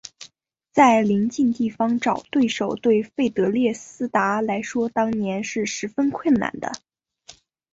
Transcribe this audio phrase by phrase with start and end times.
[0.71, 6.71] 在邻近地方找对手对费德列斯达来说当年是十分困难的。